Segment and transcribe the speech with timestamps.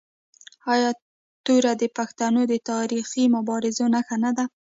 [0.73, 0.89] آیا
[1.45, 4.45] توره د پښتنو د تاریخي مبارزو نښه نه ده؟